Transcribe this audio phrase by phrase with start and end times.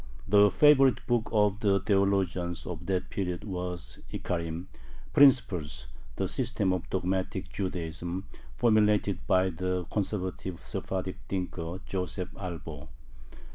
[0.27, 4.65] The favorite book of the theologians of that period was Ikkarim
[5.13, 8.25] ("Principles"), the system of dogmatic Judaism
[8.57, 12.89] formulated by the conservative Sephardic thinker Joseph Albo.